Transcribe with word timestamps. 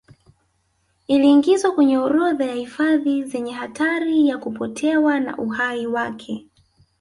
Iliingizwa 1.07 1.71
kwenye 1.71 1.97
orodha 1.97 2.45
ya 2.45 2.53
hifadhi 2.53 3.23
zenye 3.23 3.51
hatari 3.53 4.27
ya 4.27 4.37
kupotewa 4.37 5.19
na 5.19 5.37
uhai 5.37 5.87
wake 5.87 6.47